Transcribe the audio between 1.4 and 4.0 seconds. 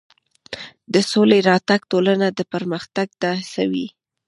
راتګ ټولنه پرمختګ ته هڅوي.